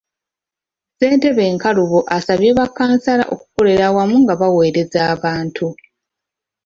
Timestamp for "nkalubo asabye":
1.55-2.49